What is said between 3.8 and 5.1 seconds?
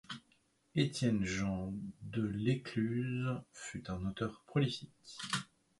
un auteur prolifique.